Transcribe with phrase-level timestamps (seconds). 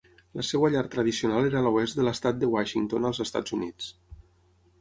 [0.37, 3.93] La seva llar tradicional era a l'oest de l'estat de Washington als Estats Units.